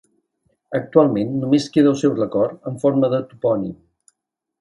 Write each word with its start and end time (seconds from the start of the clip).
Actualment 0.77 1.35
només 1.41 1.67
queda 1.75 1.91
el 1.91 1.99
seu 2.03 2.15
record 2.21 2.65
en 2.71 2.79
forma 2.85 3.11
de 3.15 3.21
topònim. 3.35 3.77